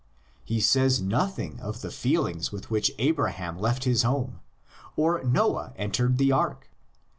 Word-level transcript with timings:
He 0.43 0.59
says 0.59 0.99
nothing 0.99 1.59
of 1.59 1.81
the 1.81 1.91
feelings 1.91 2.51
with 2.51 2.71
which 2.71 2.91
Abraham 2.97 3.59
left 3.59 3.83
his 3.83 4.01
home, 4.01 4.39
or 4.95 5.23
Noah 5.23 5.73
entered 5.75 6.17
the 6.17 6.31
ark. 6.31 6.71